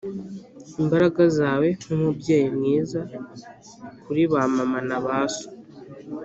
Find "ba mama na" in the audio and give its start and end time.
4.31-4.99